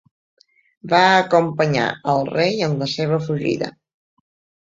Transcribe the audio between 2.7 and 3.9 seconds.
la seva fugida.